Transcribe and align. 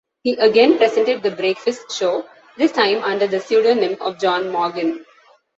He 0.23 0.31
again 0.33 0.79
presented 0.79 1.21
the 1.21 1.29
breakfast 1.29 1.91
show, 1.91 2.25
this 2.57 2.71
time 2.71 3.03
under 3.03 3.27
the 3.27 3.39
pseudonym 3.39 3.97
of 4.01 4.17
John 4.19 4.49
Morgan. 4.49 5.05